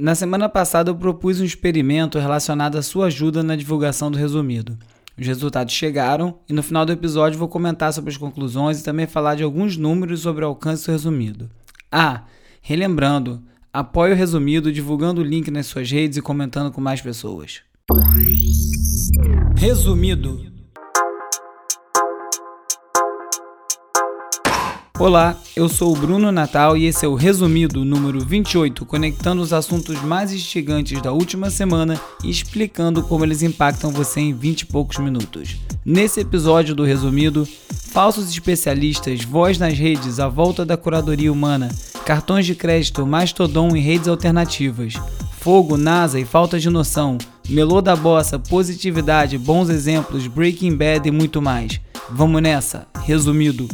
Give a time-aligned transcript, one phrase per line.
[0.00, 4.78] Na semana passada eu propus um experimento relacionado à sua ajuda na divulgação do resumido.
[5.18, 9.06] Os resultados chegaram e no final do episódio vou comentar sobre as conclusões e também
[9.06, 11.50] falar de alguns números sobre o alcance do resumido.
[11.92, 12.24] Ah,
[12.62, 17.60] relembrando, apoie o resumido divulgando o link nas suas redes e comentando com mais pessoas.
[19.54, 20.59] Resumido.
[25.00, 29.50] Olá, eu sou o Bruno Natal e esse é o resumido número 28, conectando os
[29.50, 34.66] assuntos mais instigantes da última semana e explicando como eles impactam você em 20 e
[34.66, 35.56] poucos minutos.
[35.86, 37.48] Nesse episódio do resumido,
[37.90, 41.70] falsos especialistas, voz nas redes, a volta da curadoria humana,
[42.04, 44.92] cartões de crédito, mastodon e redes alternativas,
[45.38, 47.16] fogo, NASA e falta de noção,
[47.48, 51.80] melô da bossa, positividade, bons exemplos, Breaking Bad e muito mais.
[52.10, 53.66] Vamos nessa, resumido.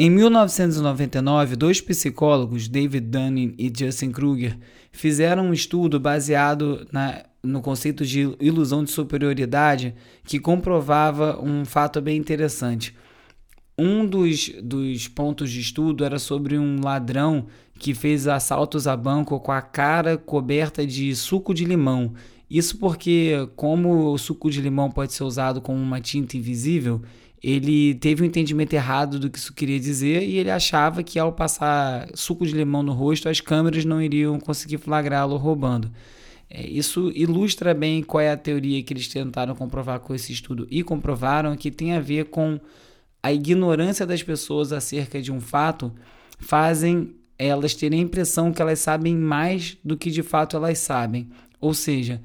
[0.00, 4.56] Em 1999, dois psicólogos, David Dunning e Justin Kruger,
[4.92, 12.00] fizeram um estudo baseado na, no conceito de ilusão de superioridade que comprovava um fato
[12.00, 12.94] bem interessante.
[13.76, 19.40] Um dos, dos pontos de estudo era sobre um ladrão que fez assaltos a banco
[19.40, 22.14] com a cara coberta de suco de limão.
[22.48, 27.02] Isso porque, como o suco de limão pode ser usado como uma tinta invisível,
[27.42, 31.32] ele teve um entendimento errado do que isso queria dizer e ele achava que ao
[31.32, 35.90] passar suco de limão no rosto as câmeras não iriam conseguir flagrá-lo roubando.
[36.50, 40.66] É, isso ilustra bem qual é a teoria que eles tentaram comprovar com esse estudo
[40.70, 42.58] e comprovaram que tem a ver com
[43.22, 45.92] a ignorância das pessoas acerca de um fato
[46.38, 51.28] fazem elas terem a impressão que elas sabem mais do que de fato elas sabem.
[51.60, 52.20] Ou seja,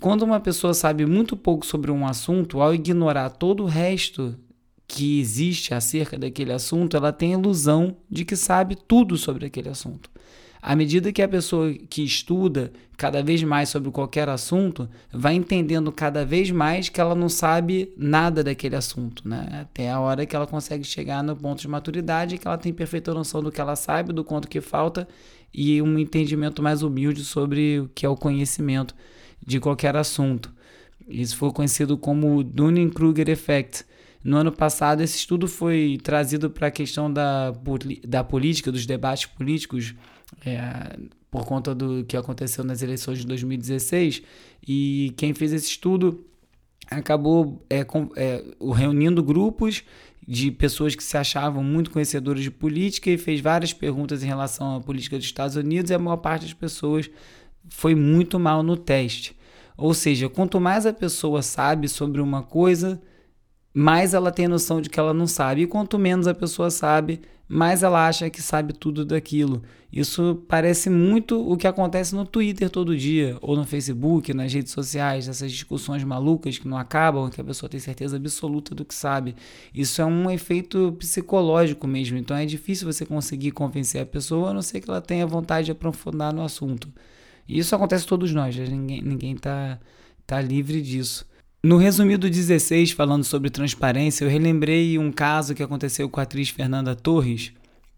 [0.00, 4.34] quando uma pessoa sabe muito pouco sobre um assunto, ao ignorar todo o resto
[4.86, 9.68] que existe acerca daquele assunto, ela tem a ilusão de que sabe tudo sobre aquele
[9.68, 10.10] assunto.
[10.60, 15.90] À medida que a pessoa que estuda cada vez mais sobre qualquer assunto, vai entendendo
[15.92, 19.46] cada vez mais que ela não sabe nada daquele assunto, né?
[19.60, 23.12] Até a hora que ela consegue chegar no ponto de maturidade, que ela tem perfeita
[23.12, 25.06] noção do que ela sabe, do quanto que falta
[25.52, 28.94] e um entendimento mais humilde sobre o que é o conhecimento
[29.44, 30.52] de qualquer assunto.
[31.06, 33.84] Isso foi conhecido como Dunning-Kruger Effect
[34.24, 37.52] no ano passado, esse estudo foi trazido para a questão da,
[38.08, 39.94] da política, dos debates políticos,
[40.46, 40.98] é,
[41.30, 44.22] por conta do que aconteceu nas eleições de 2016.
[44.66, 46.24] E quem fez esse estudo
[46.90, 48.42] acabou é, com, é,
[48.74, 49.82] reunindo grupos
[50.26, 54.76] de pessoas que se achavam muito conhecedores de política e fez várias perguntas em relação
[54.76, 57.10] à política dos Estados Unidos e a maior parte das pessoas
[57.68, 59.36] foi muito mal no teste.
[59.76, 63.02] Ou seja, quanto mais a pessoa sabe sobre uma coisa,
[63.74, 65.62] mais ela tem noção de que ela não sabe.
[65.62, 69.62] E quanto menos a pessoa sabe, mais ela acha que sabe tudo daquilo.
[69.92, 74.72] Isso parece muito o que acontece no Twitter todo dia, ou no Facebook, nas redes
[74.72, 78.94] sociais, essas discussões malucas que não acabam, que a pessoa tem certeza absoluta do que
[78.94, 79.36] sabe.
[79.72, 84.54] Isso é um efeito psicológico mesmo, então é difícil você conseguir convencer a pessoa, a
[84.54, 86.88] não ser que ela tenha vontade de aprofundar no assunto.
[87.46, 88.66] E isso acontece todos nós, né?
[88.66, 89.78] ninguém, ninguém tá,
[90.26, 91.26] tá livre disso.
[91.64, 96.50] No resumido 16, falando sobre transparência, eu relembrei um caso que aconteceu com a atriz
[96.50, 97.54] Fernanda Torres,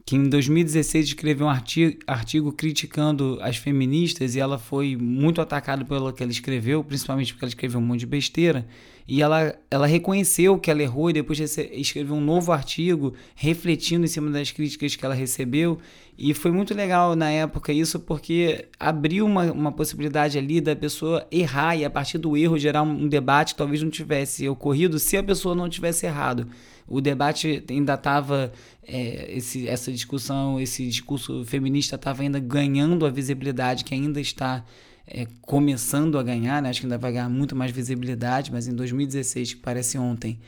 [0.07, 5.85] que em 2016 escreveu um artigo, artigo, criticando as feministas e ela foi muito atacada
[5.85, 8.65] pelo que ela escreveu, principalmente porque ela escreveu um monte de besteira.
[9.09, 14.09] E ela, ela reconheceu que ela errou e depois escreveu um novo artigo refletindo em
[14.09, 15.79] cima das críticas que ela recebeu.
[16.17, 21.27] E foi muito legal na época isso porque abriu uma, uma possibilidade ali da pessoa
[21.33, 25.17] errar e a partir do erro gerar um, debate que talvez não tivesse ocorrido se
[25.17, 26.49] a pessoa não tivesse errado.
[26.89, 28.53] O debate ainda estava,
[28.87, 29.37] é,
[29.67, 34.65] essa discussão, esse discurso feminista estava ainda ganhando a visibilidade que ainda está
[35.07, 36.69] é, começando a ganhar, né?
[36.69, 40.39] acho que ainda vai ganhar muito mais visibilidade, mas em 2016, que parece ontem,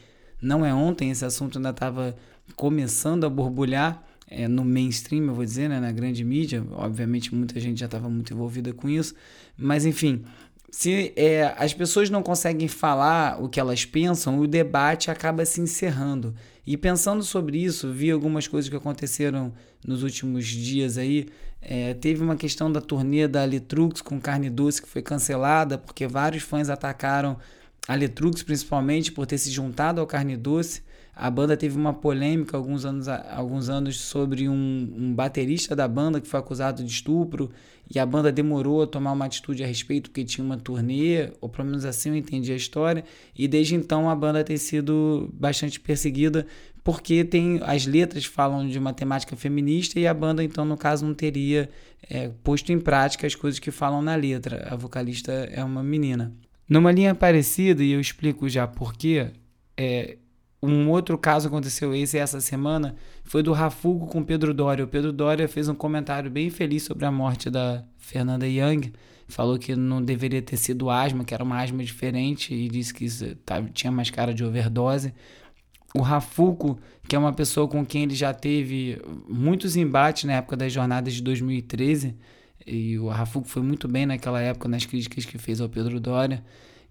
[0.41, 2.16] não é ontem, esse assunto ainda estava
[2.56, 5.81] começando a borbulhar é, no mainstream, eu vou dizer, né?
[5.81, 6.65] na grande mídia.
[6.73, 9.14] Obviamente, muita gente já estava muito envolvida com isso,
[9.56, 10.25] mas enfim.
[10.70, 15.61] Se é, as pessoas não conseguem falar o que elas pensam, o debate acaba se
[15.61, 16.35] encerrando.
[16.67, 19.53] E pensando sobre isso, vi algumas coisas que aconteceram
[19.85, 21.26] nos últimos dias aí.
[21.62, 26.06] É, teve uma questão da turnê da Letrux com carne doce que foi cancelada, porque
[26.06, 27.38] vários fãs atacaram
[27.88, 30.82] a Letrux, principalmente por ter se juntado ao carne doce.
[31.20, 34.55] A banda teve uma polêmica alguns anos, alguns anos sobre um,
[34.97, 37.50] um, baterista da banda que foi acusado de estupro
[37.93, 41.49] e a banda demorou a tomar uma atitude a respeito porque tinha uma turnê, ou
[41.49, 43.03] pelo menos assim eu entendi a história.
[43.37, 46.47] E desde então a banda tem sido bastante perseguida
[46.85, 51.05] porque tem as letras falam de uma temática feminista e a banda, então, no caso,
[51.05, 51.69] não teria
[52.09, 54.69] é, posto em prática as coisas que falam na letra.
[54.70, 56.32] A vocalista é uma menina.
[56.69, 59.32] Numa linha parecida, e eu explico já por quê,
[59.76, 60.17] é,
[60.62, 64.84] um outro caso aconteceu esse essa semana, foi do Rafugo com Pedro Doria.
[64.84, 68.93] O Pedro Doria fez um comentário bem feliz sobre a morte da Fernanda Young,
[69.28, 73.06] falou que não deveria ter sido asma, que era uma asma diferente e disse que
[73.72, 75.14] tinha mais cara de overdose.
[75.94, 80.56] O Rafuco, que é uma pessoa com quem ele já teve muitos embates na época
[80.56, 82.16] das jornadas de 2013,
[82.66, 86.44] e o Rafuco foi muito bem naquela época nas críticas que fez ao Pedro Doria.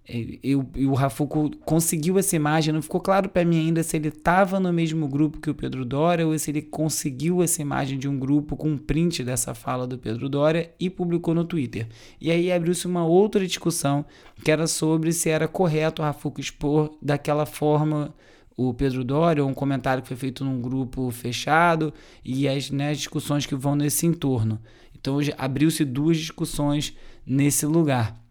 [0.10, 3.98] E, e, e o Rafuco conseguiu essa imagem, não ficou claro para mim ainda se
[3.98, 8.00] ele estava no mesmo grupo que o Pedro Doria ou se ele conseguiu essa imagem
[8.00, 11.88] de um grupo com um print dessa fala do Pedro Doria e publicou no Twitter.
[12.22, 14.06] E aí abriu-se uma outra discussão
[14.44, 18.16] que era sobre se era correto o Rafuco expor daquela forma
[18.56, 21.94] o Pedro Doria, ou um comentário que foi feito num grupo fechado
[22.26, 24.60] e as, né, discussões que vão nesse entorno.
[25.00, 26.96] Então abriu-se duas discussões
[27.26, 28.27] nesse lugar.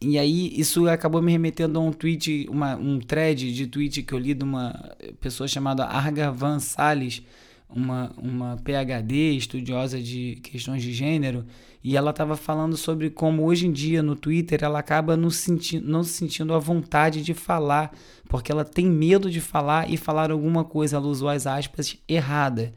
[0.00, 4.12] E aí isso acabou me remetendo a um tweet, uma, um thread de tweet que
[4.12, 7.22] eu li de uma pessoa chamada Argavan Salles,
[7.68, 11.44] uma, uma PhD, estudiosa de questões de gênero,
[11.82, 15.80] e ela estava falando sobre como hoje em dia no Twitter ela acaba não, senti
[15.80, 17.92] não se sentindo à vontade de falar,
[18.28, 22.74] porque ela tem medo de falar e falar alguma coisa, ela usou as aspas errada.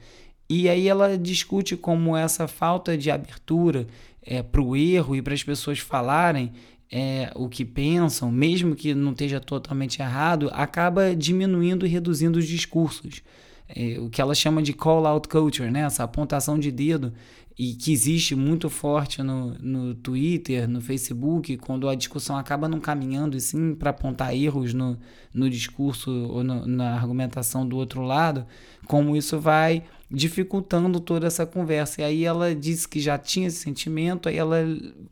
[0.50, 3.88] E aí ela discute como essa falta de abertura
[4.22, 6.51] é, para o erro e para as pessoas falarem
[6.91, 12.47] é, o que pensam, mesmo que não esteja totalmente errado, acaba diminuindo e reduzindo os
[12.47, 13.21] discursos.
[13.68, 15.81] É, o que ela chama de call-out culture, né?
[15.81, 17.13] essa apontação de dedo,
[17.60, 22.80] e que existe muito forte no, no Twitter, no Facebook, quando a discussão acaba não
[22.80, 24.98] caminhando e sim para apontar erros no,
[25.34, 28.46] no discurso ou no, na argumentação do outro lado,
[28.88, 32.00] como isso vai dificultando toda essa conversa.
[32.00, 34.60] E aí ela disse que já tinha esse sentimento, aí ela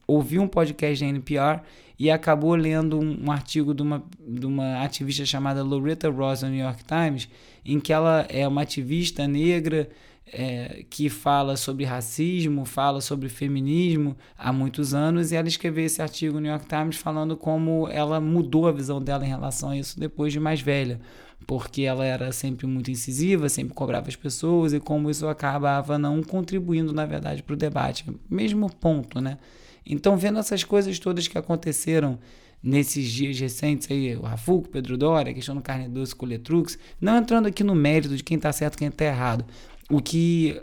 [0.08, 1.60] ouviu um podcast da NPR
[2.00, 6.50] e acabou lendo um, um artigo de uma, de uma ativista chamada Loretta Ross no
[6.50, 7.28] New York Times,
[7.66, 9.90] em que ela é uma ativista negra
[10.32, 16.02] é, que fala sobre racismo, fala sobre feminismo há muitos anos, e ela escreveu esse
[16.02, 19.78] artigo no New York Times falando como ela mudou a visão dela em relação a
[19.78, 21.00] isso depois de mais velha
[21.46, 26.24] porque ela era sempre muito incisiva, sempre cobrava as pessoas e como isso acabava não
[26.24, 28.06] contribuindo, na verdade, para o debate.
[28.30, 29.38] Mesmo ponto, né?
[29.86, 32.20] Então, vendo essas coisas todas que aconteceram
[32.62, 36.30] nesses dias recentes aí, o Rafuco, Pedro Dória, a questão do carne doce com o
[36.30, 39.46] Letrux, não entrando aqui no mérito de quem está certo e quem está errado.
[39.90, 40.62] O que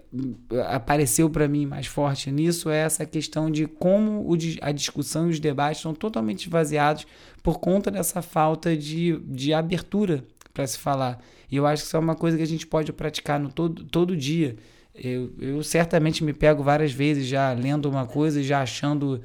[0.68, 4.26] apareceu para mim mais forte nisso é essa questão de como
[4.60, 7.06] a discussão e os debates estão totalmente esvaziados
[7.42, 11.18] por conta dessa falta de, de abertura para se falar.
[11.50, 13.84] E eu acho que isso é uma coisa que a gente pode praticar no todo,
[13.84, 14.56] todo dia.
[14.94, 19.22] Eu, eu certamente me pego várias vezes já lendo uma coisa e já achando,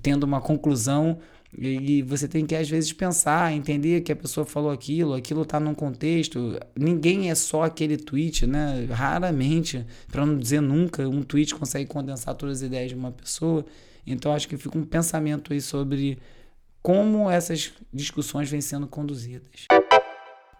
[0.00, 1.18] tendo uma conclusão.
[1.56, 5.60] E você tem que, às vezes, pensar, entender que a pessoa falou aquilo, aquilo está
[5.60, 6.58] num contexto.
[6.74, 8.86] Ninguém é só aquele tweet, né?
[8.90, 13.66] Raramente, para não dizer nunca, um tweet consegue condensar todas as ideias de uma pessoa.
[14.06, 16.18] Então, acho que fica um pensamento aí sobre
[16.82, 19.66] como essas discussões vêm sendo conduzidas.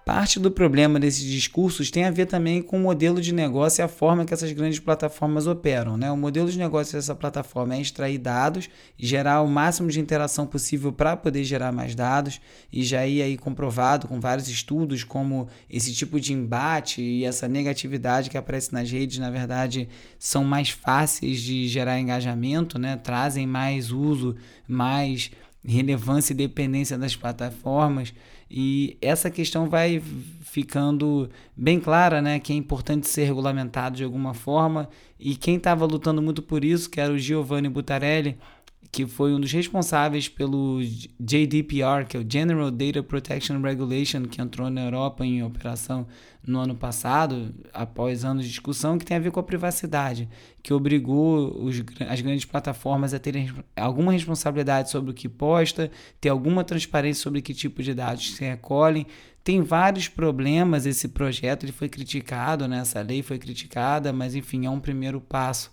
[0.05, 3.85] Parte do problema desses discursos tem a ver também com o modelo de negócio e
[3.85, 5.97] a forma que essas grandes plataformas operam.
[5.97, 6.11] Né?
[6.11, 8.69] O modelo de negócio dessa plataforma é extrair dados,
[8.99, 12.41] gerar o máximo de interação possível para poder gerar mais dados,
[12.73, 17.47] e já é aí comprovado com vários estudos como esse tipo de embate e essa
[17.47, 22.97] negatividade que aparece nas redes, na verdade, são mais fáceis de gerar engajamento, né?
[22.97, 24.35] trazem mais uso,
[24.67, 25.31] mais
[25.65, 28.13] relevância e dependência das plataformas.
[28.55, 30.03] E essa questão vai
[30.43, 32.39] ficando bem clara, né?
[32.39, 34.91] Que é importante ser regulamentado de alguma forma.
[35.19, 38.37] E quem estava lutando muito por isso, que era o Giovanni Buttarelli,
[38.93, 40.83] que foi um dos responsáveis pelo
[41.19, 46.07] JDPR, que é o General Data Protection Regulation, que entrou na Europa em operação
[46.47, 50.29] no ano passado, após anos de discussão, que tem a ver com a privacidade,
[50.63, 56.29] que obrigou os, as grandes plataformas a terem alguma responsabilidade sobre o que posta, ter
[56.29, 59.07] alguma transparência sobre que tipo de dados se recolhem.
[59.43, 62.81] Tem vários problemas esse projeto, ele foi criticado, né?
[62.81, 65.71] essa lei foi criticada, mas enfim, é um primeiro passo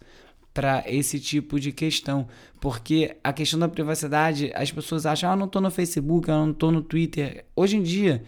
[0.53, 2.27] para esse tipo de questão,
[2.59, 6.51] porque a questão da privacidade, as pessoas acham, ah, não estou no Facebook, eu não
[6.51, 7.45] estou no Twitter.
[7.55, 8.23] Hoje em dia,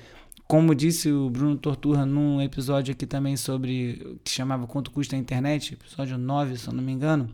[0.47, 5.19] como disse o Bruno Torturra num episódio aqui também sobre que chamava Quanto Custa a
[5.19, 7.29] Internet, episódio 9, se eu não me engano,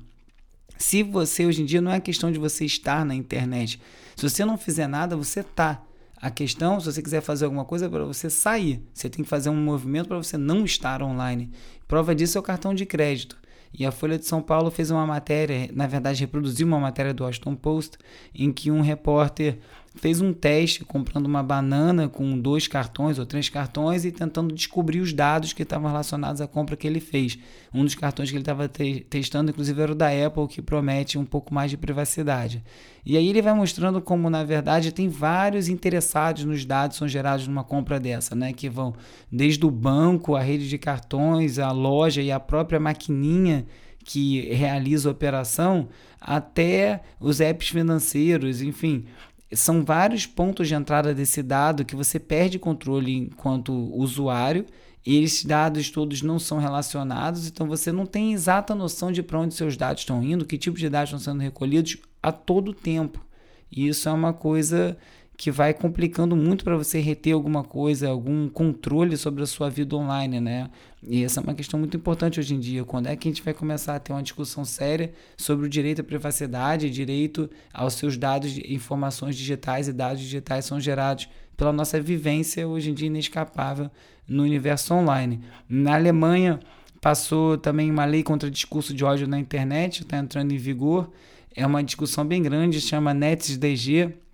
[0.77, 3.82] se você hoje em dia não é questão de você estar na internet,
[4.15, 5.84] se você não fizer nada, você tá.
[6.20, 8.82] A questão, se você quiser fazer alguma coisa, é para você sair.
[8.91, 11.51] Você tem que fazer um movimento para você não estar online.
[11.88, 13.38] Prova disso é o cartão de crédito.
[13.74, 17.24] E a Folha de São Paulo fez uma matéria, na verdade, reproduziu uma matéria do
[17.24, 17.98] Washington Post,
[18.34, 19.60] em que um repórter
[19.98, 25.01] fez um teste comprando uma banana com dois cartões ou três cartões e tentando descobrir
[25.01, 27.38] os dados que estavam relacionados à compra que ele fez.
[27.74, 31.18] Um dos cartões que ele estava te testando, inclusive, era o da Apple, que promete
[31.18, 32.63] um pouco mais de privacidade.
[33.06, 37.08] E aí ele vai mostrando como, na verdade, tem vários interessados nos dados que são
[37.08, 38.54] gerados numa compra dessa, né?
[38.54, 38.94] Que vão
[39.32, 43.66] desde o banco, a rede de cartões, a loja e a própria maquininha
[44.04, 45.89] que realiza a operação,
[46.22, 49.06] até os apps financeiros, enfim
[49.54, 54.66] são vários pontos de entrada desse dado que você perde controle enquanto usuário
[55.06, 59.39] e esses dados todos não são relacionados, então você não tem exata noção de para
[59.39, 63.25] onde seus dados estão indo, que tipo de dados estão sendo recolhidos a todo tempo.
[63.72, 64.98] E isso é uma coisa
[65.38, 69.96] que vai complicando muito para você reter alguma coisa, algum controle sobre a sua vida
[69.96, 70.67] online, né?
[71.03, 72.84] E essa é uma questão muito importante hoje em dia.
[72.84, 76.01] Quando é que a gente vai começar a ter uma discussão séria sobre o direito
[76.01, 82.01] à privacidade, direito aos seus dados, informações digitais e dados digitais são gerados pela nossa
[82.01, 83.91] vivência hoje em dia inescapável
[84.27, 85.39] no universo online.
[85.70, 86.60] Na Alemanha
[87.00, 91.12] passou também uma lei contra discurso de ódio na internet, está entrando em vigor.
[91.56, 94.25] É uma discussão bem grande, chama NetzDG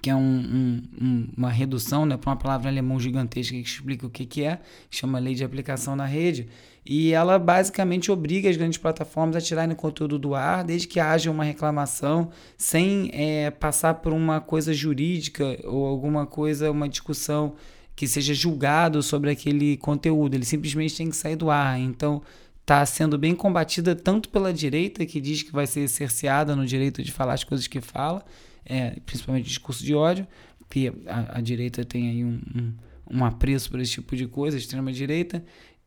[0.00, 4.06] que é um, um, um, uma redução né, para uma palavra alemão gigantesca que explica
[4.06, 6.48] o que, que é, que chama Lei de Aplicação na Rede,
[6.84, 11.30] e ela basicamente obriga as grandes plataformas a tirarem conteúdo do ar desde que haja
[11.30, 17.54] uma reclamação, sem é, passar por uma coisa jurídica ou alguma coisa, uma discussão
[17.94, 21.78] que seja julgado sobre aquele conteúdo, ele simplesmente tem que sair do ar.
[21.78, 22.22] Então,
[22.62, 27.02] está sendo bem combatida tanto pela direita, que diz que vai ser cerceada no direito
[27.02, 28.24] de falar as coisas que fala,
[28.64, 30.26] é, principalmente discurso de ódio,
[30.68, 32.72] que a, a direita tem aí um, um,
[33.18, 35.44] um apreço por esse tipo de coisa, extrema-direita,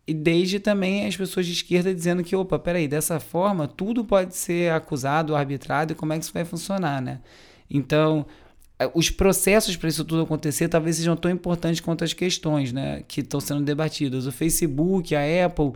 [0.07, 4.35] e desde também as pessoas de esquerda dizendo que, opa, peraí, dessa forma tudo pode
[4.35, 7.21] ser acusado, arbitrado, e como é que isso vai funcionar, né?
[7.69, 8.25] Então,
[8.77, 13.03] é, os processos para isso tudo acontecer talvez sejam tão importantes quanto as questões né,
[13.07, 14.27] que estão sendo debatidas.
[14.27, 15.73] O Facebook, a Apple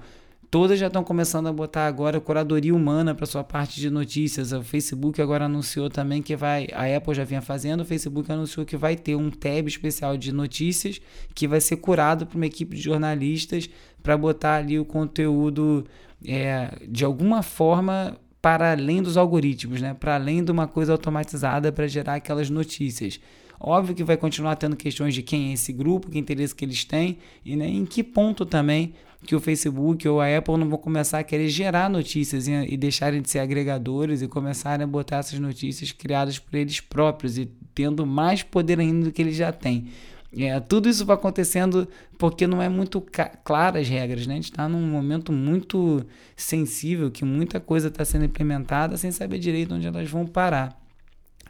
[0.52, 4.52] Todas já estão começando a botar agora curadoria humana para sua parte de notícias.
[4.52, 6.68] O Facebook agora anunciou também que vai.
[6.74, 10.32] A Apple já vinha fazendo, o Facebook anunciou que vai ter um tab especial de
[10.32, 11.00] notícias
[11.36, 13.70] que vai ser curado por uma equipe de jornalistas
[14.02, 15.86] para botar ali o conteúdo
[16.26, 19.94] é, de alguma forma para além dos algoritmos, né?
[19.94, 23.20] para além de uma coisa automatizada para gerar aquelas notícias.
[23.60, 26.86] Óbvio que vai continuar tendo questões de quem é esse grupo, que interesse que eles
[26.86, 28.94] têm e né, em que ponto também
[29.26, 32.78] que o Facebook ou a Apple não vão começar a querer gerar notícias e, e
[32.78, 37.46] deixarem de ser agregadores e começarem a botar essas notícias criadas por eles próprios e
[37.76, 39.90] tendo mais poder ainda do que eles já têm.
[40.38, 43.04] É, tudo isso vai acontecendo porque não é muito
[43.44, 44.34] claras as regras, né?
[44.34, 49.40] A gente está num momento muito sensível que muita coisa está sendo implementada sem saber
[49.40, 50.80] direito onde elas vão parar.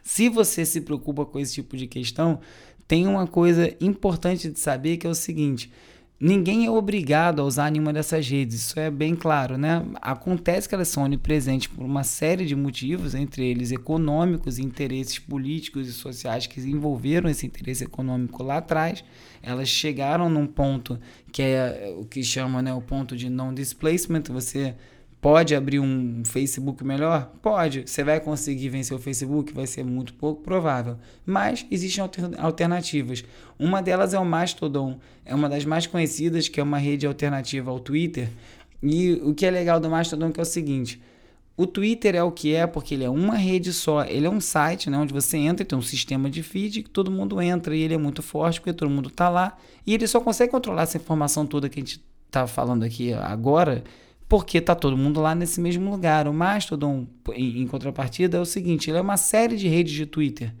[0.02, 2.40] Se você se preocupa com esse tipo de questão,
[2.88, 5.70] tem uma coisa importante de saber que é o seguinte:
[6.20, 9.84] ninguém é obrigado a usar nenhuma dessas redes, isso é bem claro, né?
[10.02, 15.88] Acontece que elas são onipresentes por uma série de motivos, entre eles econômicos, interesses políticos
[15.88, 19.02] e sociais que envolveram esse interesse econômico lá atrás.
[19.42, 21.00] Elas chegaram num ponto
[21.32, 24.74] que é o que chama né, o ponto de non-displacement, você
[25.20, 27.30] Pode abrir um Facebook melhor?
[27.42, 27.82] Pode.
[27.86, 29.52] Você vai conseguir vencer o Facebook?
[29.52, 30.96] Vai ser muito pouco provável.
[31.26, 32.02] Mas existem
[32.38, 33.22] alternativas.
[33.58, 34.98] Uma delas é o Mastodon.
[35.26, 38.30] É uma das mais conhecidas, que é uma rede alternativa ao Twitter.
[38.82, 40.98] E o que é legal do Mastodon é, é o seguinte:
[41.54, 44.02] o Twitter é o que é porque ele é uma rede só.
[44.04, 47.10] Ele é um site né, onde você entra tem um sistema de feed que todo
[47.10, 49.58] mundo entra e ele é muito forte porque todo mundo está lá.
[49.86, 53.84] E ele só consegue controlar essa informação toda que a gente está falando aqui agora
[54.30, 56.28] porque está todo mundo lá nesse mesmo lugar.
[56.28, 60.06] O Mastodon, em, em, contrapartida, é o seguinte: ele é uma série de redes de
[60.06, 60.54] Twitter.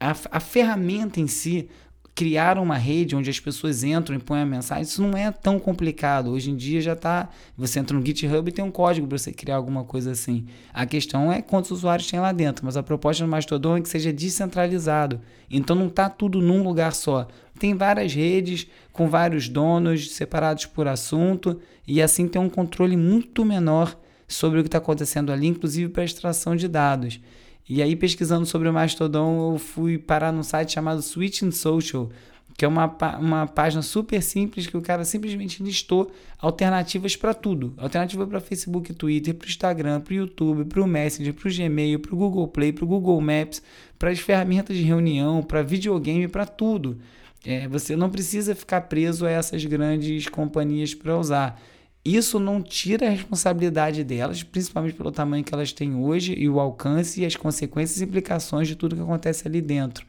[0.00, 1.68] A, a ferramenta em si,
[2.14, 5.58] criar uma rede onde as pessoas entram e põem a mensagem, isso não é tão
[5.58, 6.30] complicado.
[6.30, 7.28] Hoje em dia já está.
[7.58, 10.46] Você entra no GitHub e tem um código para você criar alguma coisa assim.
[10.72, 13.88] A questão é quantos usuários tem lá dentro, mas a proposta do Mastodon é que
[13.88, 15.20] seja descentralizado.
[15.50, 17.26] Então não está tudo num lugar só.
[17.58, 23.44] Tem várias redes com vários donos separados por assunto e assim tem um controle muito
[23.44, 27.20] menor sobre o que está acontecendo ali, inclusive para extração de dados.
[27.68, 32.10] E aí, pesquisando sobre o Mastodon, eu fui parar num site chamado Switching Social,
[32.56, 32.86] que é uma,
[33.18, 37.72] uma página super simples que o cara simplesmente listou alternativas para tudo.
[37.78, 42.14] Alternativa para Facebook, Twitter, para Instagram, para YouTube, para o Messenger, para o Gmail, para
[42.14, 43.62] o Google Play, para o Google Maps,
[43.98, 46.98] para as ferramentas de reunião, para videogame, para tudo.
[47.46, 51.60] É, você não precisa ficar preso a essas grandes companhias para usar.
[52.04, 56.60] Isso não tira a responsabilidade delas, principalmente pelo tamanho que elas têm hoje e o
[56.60, 60.06] alcance e as consequências e implicações de tudo que acontece ali dentro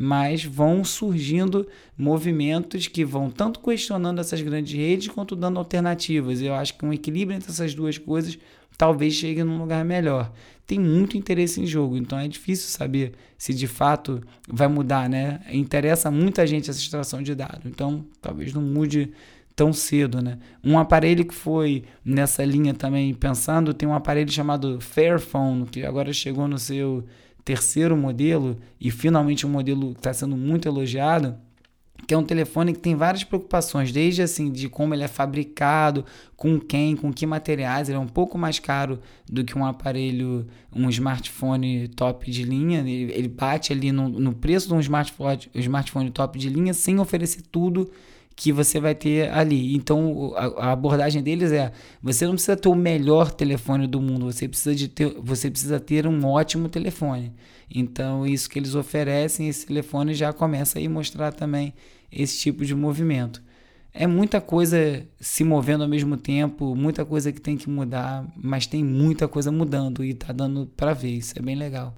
[0.00, 6.40] mas vão surgindo movimentos que vão tanto questionando essas grandes redes quanto dando alternativas.
[6.40, 8.38] Eu acho que um equilíbrio entre essas duas coisas
[8.76, 10.32] talvez chegue num lugar melhor.
[10.64, 15.40] Tem muito interesse em jogo, então é difícil saber se de fato vai mudar, né?
[15.50, 19.10] Interessa muita gente essa extração de dados, então talvez não mude
[19.58, 20.38] tão cedo, né?
[20.62, 26.12] Um aparelho que foi nessa linha também pensando, tem um aparelho chamado Fairphone, que agora
[26.12, 27.04] chegou no seu
[27.44, 31.34] terceiro modelo, e finalmente um modelo que está sendo muito elogiado,
[32.06, 36.04] que é um telefone que tem várias preocupações, desde assim de como ele é fabricado,
[36.36, 40.46] com quem, com que materiais, ele é um pouco mais caro do que um aparelho,
[40.72, 45.58] um smartphone top de linha, ele, bate ali no, no preço de um smartphone, um
[45.58, 47.90] smartphone top de linha sem oferecer tudo
[48.38, 49.74] que você vai ter ali.
[49.74, 54.26] Então a, a, abordagem deles é: você não precisa ter o melhor telefone do mundo,
[54.26, 57.32] você precisa de ter, você precisa ter um ótimo telefone.
[57.68, 61.74] Então isso que eles oferecem, esse telefone já começa a mostrar também
[62.12, 63.42] esse tipo de movimento.
[63.92, 68.68] É muita coisa se movendo ao mesmo tempo, muita coisa que tem que mudar, mas
[68.68, 71.92] tem muita coisa mudando e tá dando para ver, isso é bem legal.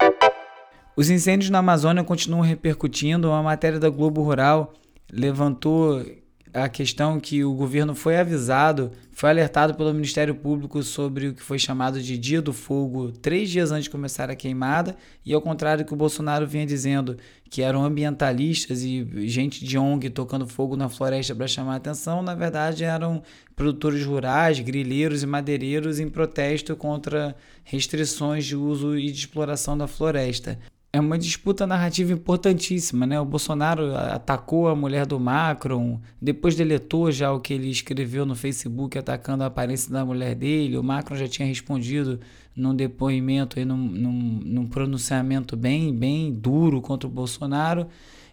[0.97, 3.29] Os incêndios na Amazônia continuam repercutindo.
[3.29, 4.73] Uma matéria da Globo Rural
[5.13, 6.03] levantou
[6.53, 11.43] a questão que o governo foi avisado, foi alertado pelo Ministério Público sobre o que
[11.43, 15.41] foi chamado de Dia do Fogo três dias antes de começar a queimada, e ao
[15.41, 17.17] contrário que o Bolsonaro vinha dizendo
[17.49, 22.23] que eram ambientalistas e gente de ONG tocando fogo na floresta para chamar a atenção,
[22.23, 23.23] na verdade eram
[23.55, 29.87] produtores rurais, grileiros e madeireiros em protesto contra restrições de uso e de exploração da
[29.87, 30.59] floresta
[30.93, 33.21] é uma disputa narrativa importantíssima, né?
[33.21, 38.35] O Bolsonaro atacou a mulher do Macron, depois deletou já o que ele escreveu no
[38.35, 40.77] Facebook atacando a aparência da mulher dele.
[40.77, 42.19] O Macron já tinha respondido
[42.57, 47.87] num depoimento, aí, num, num, num pronunciamento bem, bem duro contra o Bolsonaro.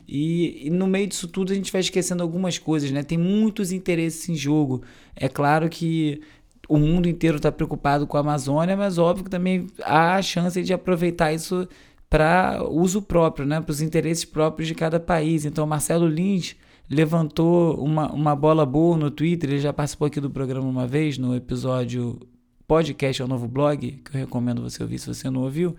[0.07, 3.03] E, e, no meio disso tudo a gente vai esquecendo algumas coisas, né?
[3.03, 4.81] Tem muitos interesses em jogo.
[5.15, 6.21] É claro que
[6.67, 10.61] o mundo inteiro está preocupado com a Amazônia, mas óbvio que também há a chance
[10.63, 11.67] de aproveitar isso
[12.09, 15.45] para uso próprio, né, para os interesses próprios de cada país.
[15.45, 16.55] Então, Marcelo Lins
[16.89, 21.17] levantou uma, uma bola boa no Twitter, ele já participou aqui do programa uma vez,
[21.17, 22.17] no episódio
[22.65, 25.75] podcast ao novo blog, que eu recomendo você ouvir se você não ouviu.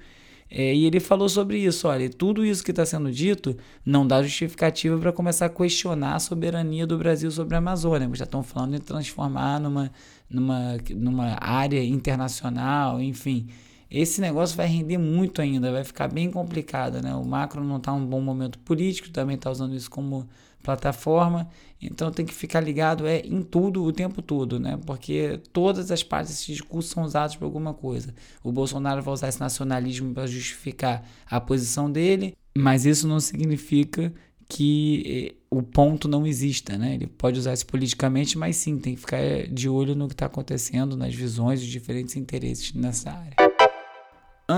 [0.51, 1.87] É, e ele falou sobre isso.
[1.89, 6.19] Olha, tudo isso que está sendo dito não dá justificativa para começar a questionar a
[6.19, 8.09] soberania do Brasil sobre a Amazônia.
[8.15, 9.91] Já estão falando de transformar numa,
[10.31, 13.49] numa, numa área internacional, enfim
[13.91, 17.15] esse negócio vai render muito ainda, vai ficar bem complicado, né?
[17.15, 20.29] O macro não está um bom momento político, também está usando isso como
[20.63, 21.49] plataforma,
[21.81, 24.79] então tem que ficar ligado é em tudo o tempo todo, né?
[24.85, 28.15] Porque todas as partes desse discurso são usadas para alguma coisa.
[28.43, 34.13] O Bolsonaro vai usar esse nacionalismo para justificar a posição dele, mas isso não significa
[34.49, 36.95] que eh, o ponto não exista, né?
[36.95, 40.27] Ele pode usar isso politicamente, mas sim, tem que ficar de olho no que está
[40.27, 43.48] acontecendo, nas visões, os diferentes interesses nessa área.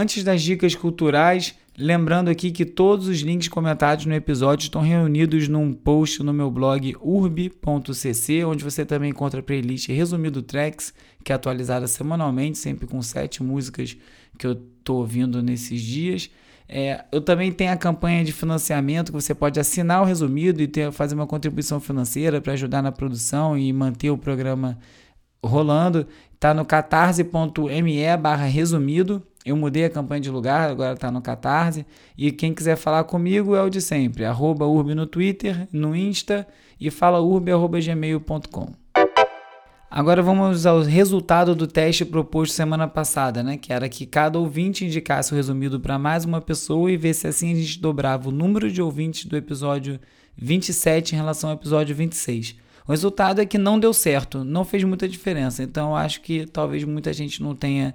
[0.00, 5.46] Antes das dicas culturais, lembrando aqui que todos os links comentados no episódio estão reunidos
[5.46, 11.32] num post no meu blog urb.cc, onde você também encontra a playlist Resumido Tracks, que
[11.32, 13.94] é atualizada semanalmente, sempre com sete músicas
[14.38, 16.30] que eu estou ouvindo nesses dias.
[16.66, 20.66] É, eu também tenho a campanha de financiamento que você pode assinar o resumido e
[20.66, 24.78] ter, fazer uma contribuição financeira para ajudar na produção e manter o programa
[25.44, 26.06] rolando.
[26.32, 27.98] Está no catarse.me
[28.50, 29.22] resumido.
[29.44, 31.86] Eu mudei a campanha de lugar, agora está no Catarse.
[32.16, 36.46] E quem quiser falar comigo é o de sempre, arroba no Twitter, no Insta
[36.78, 38.80] e falaurb.gmail.com.
[39.90, 43.56] Agora vamos ao resultado do teste proposto semana passada, né?
[43.56, 47.26] Que era que cada ouvinte indicasse o resumido para mais uma pessoa e ver se
[47.26, 49.98] assim a gente dobrava o número de ouvintes do episódio
[50.36, 52.54] 27 em relação ao episódio 26.
[52.86, 55.62] O resultado é que não deu certo, não fez muita diferença.
[55.62, 57.92] Então acho que talvez muita gente não tenha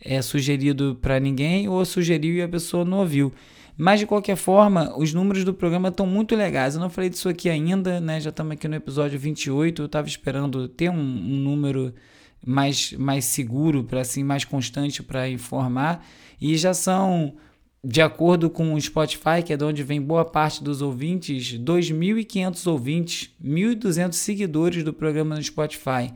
[0.00, 3.32] é, sugerido para ninguém ou sugeriu e a pessoa não ouviu.
[3.78, 6.74] Mas de qualquer forma, os números do programa estão muito legais.
[6.74, 8.18] Eu não falei disso aqui ainda, né?
[8.20, 9.82] Já estamos aqui no episódio 28.
[9.82, 11.94] Eu estava esperando ter um, um, número
[12.44, 16.06] mais, mais seguro, para assim, mais constante para informar.
[16.40, 17.36] E já são
[17.84, 22.66] de acordo com o Spotify, que é de onde vem boa parte dos ouvintes, 2.500
[22.66, 26.12] ouvintes, 1.200 seguidores do programa no Spotify.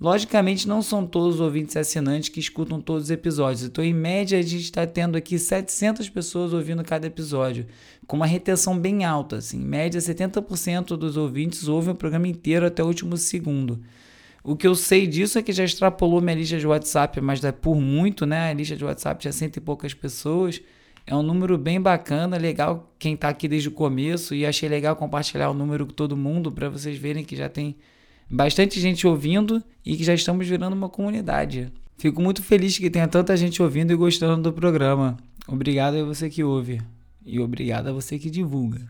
[0.00, 3.64] Logicamente, não são todos os ouvintes assinantes que escutam todos os episódios.
[3.64, 7.66] Então, em média, a gente está tendo aqui 700 pessoas ouvindo cada episódio,
[8.06, 9.36] com uma retenção bem alta.
[9.36, 9.58] Assim.
[9.58, 13.80] Em média, 70% dos ouvintes ouvem o programa inteiro até o último segundo.
[14.44, 17.50] O que eu sei disso é que já extrapolou minha lista de WhatsApp, mas é
[17.50, 18.50] por muito, né?
[18.50, 20.60] A lista de WhatsApp tinha cento e poucas pessoas.
[21.04, 24.94] É um número bem bacana, legal quem está aqui desde o começo e achei legal
[24.94, 27.76] compartilhar o número com todo mundo para vocês verem que já tem
[28.30, 31.72] bastante gente ouvindo e que já estamos virando uma comunidade.
[31.96, 35.16] Fico muito feliz que tenha tanta gente ouvindo e gostando do programa.
[35.46, 36.80] Obrigado a você que ouve
[37.24, 38.86] e obrigado a você que divulga.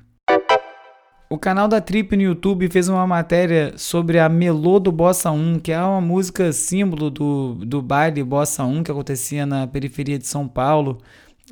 [1.31, 5.59] O canal da Trip no YouTube fez uma matéria sobre a Melô do Bossa 1,
[5.59, 10.27] que é uma música símbolo do, do baile Bossa 1 que acontecia na periferia de
[10.27, 10.99] São Paulo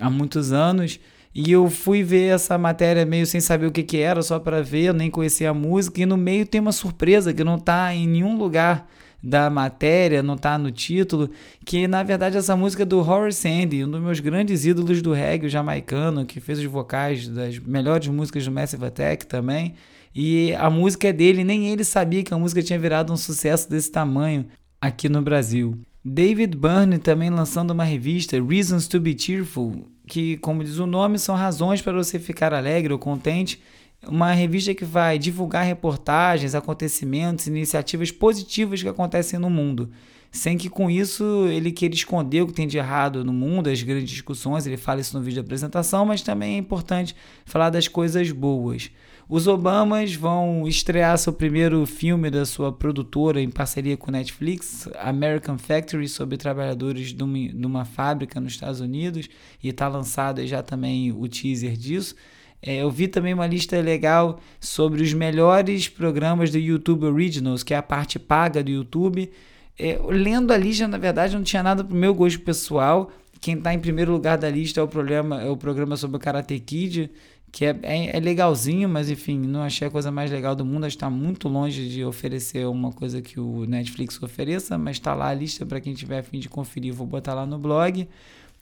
[0.01, 0.99] há muitos anos.
[1.39, 4.63] E eu fui ver essa matéria meio sem saber o que, que era, só para
[4.63, 6.01] ver, eu nem conhecia a música.
[6.01, 8.89] E no meio tem uma surpresa que não está em nenhum lugar
[9.23, 11.29] da matéria, não está no título,
[11.63, 15.13] que na verdade essa música é do Horace Andy, um dos meus grandes ídolos do
[15.13, 19.75] reggae jamaicano, que fez os vocais das melhores músicas do Massive Attack também.
[20.15, 23.69] E a música é dele, nem ele sabia que a música tinha virado um sucesso
[23.69, 24.47] desse tamanho
[24.81, 25.79] aqui no Brasil.
[26.03, 31.19] David Byrne também lançando uma revista, Reasons to Be Cheerful, que, como diz o nome,
[31.19, 33.61] são razões para você ficar alegre ou contente.
[34.07, 39.91] Uma revista que vai divulgar reportagens, acontecimentos, iniciativas positivas que acontecem no mundo,
[40.31, 43.83] sem que com isso ele queira esconder o que tem de errado no mundo, as
[43.83, 44.67] grandes discussões.
[44.67, 48.91] Ele fala isso no vídeo de apresentação, mas também é importante falar das coisas boas.
[49.29, 55.59] Os Obamas vão estrear seu primeiro filme da sua produtora em parceria com Netflix, American
[55.59, 59.29] Factory, sobre trabalhadores de uma, de uma fábrica nos Estados Unidos,
[59.61, 62.15] e está lançado já também o teaser disso.
[62.63, 67.75] É, eu vi também uma lista legal sobre os melhores programas do YouTube Originals, que
[67.75, 69.29] é a parte paga do YouTube.
[69.77, 73.11] É, lendo a lista, na verdade, não tinha nada para o meu gosto pessoal.
[73.41, 76.21] Quem está em primeiro lugar da lista é o, programa, é o programa sobre o
[76.21, 77.11] Karate Kid
[77.57, 80.87] que é, é, é, legalzinho, mas enfim, não achei a coisa mais legal do mundo.
[80.87, 85.35] Está muito longe de oferecer uma coisa que o Netflix ofereça, mas está lá a
[85.35, 86.93] lista para quem tiver a fim de conferir.
[86.93, 88.07] Vou botar lá no blog.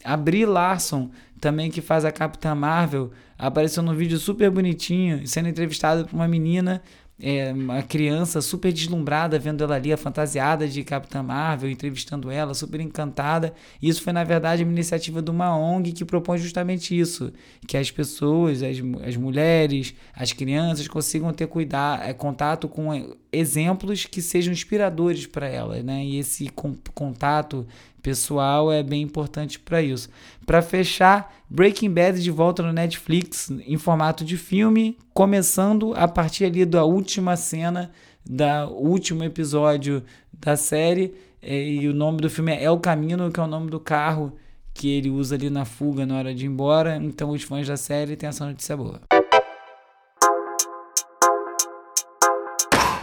[0.05, 5.49] A Brie Larson, também que faz a Capitã Marvel, apareceu num vídeo super bonitinho, sendo
[5.49, 6.81] entrevistada por uma menina
[7.21, 12.81] é, uma criança super deslumbrada vendo ela ali, fantasiada de Capitã Marvel, entrevistando ela, super
[12.81, 13.55] encantada.
[13.81, 17.33] Isso foi, na verdade, uma iniciativa de uma ONG que propõe justamente isso:
[17.69, 24.07] que as pessoas, as, as mulheres, as crianças consigam ter cuidar, é, contato com exemplos
[24.07, 26.05] que sejam inspiradores para elas, né?
[26.05, 26.49] E esse
[26.95, 27.67] contato
[28.05, 30.11] pessoal é bem importante para isso.
[30.45, 36.45] Para fechar, Breaking Bad de volta no Netflix em formato de filme, começando a partir
[36.45, 37.91] ali da última cena
[38.25, 41.15] da último episódio da série.
[41.41, 44.37] É, e o nome do filme é El Camino, que é o nome do carro
[44.75, 46.97] que ele usa ali na fuga na hora de ir embora.
[46.97, 49.01] Então os fãs da série têm essa notícia boa.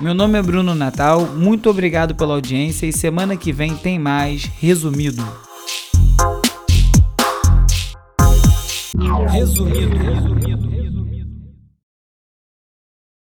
[0.01, 4.45] Meu nome é Bruno Natal, muito obrigado pela audiência e semana que vem tem mais
[4.59, 5.23] Resumido.
[9.29, 9.95] Resumido.
[9.95, 10.70] resumido.